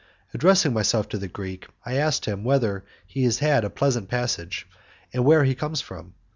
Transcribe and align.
Addressing 0.33 0.73
myself 0.73 1.09
to 1.09 1.19
the 1.19 1.27
Greek, 1.27 1.67
I 1.85 1.93
ask 1.97 2.25
him 2.25 2.43
whether 2.43 2.83
he 3.05 3.23
has 3.25 3.37
had 3.37 3.63
a 3.63 3.69
pleasant 3.69 4.09
passage, 4.09 4.65
and 5.13 5.23
where 5.23 5.43
he 5.43 5.53
comes 5.53 5.79
from. 5.79 6.15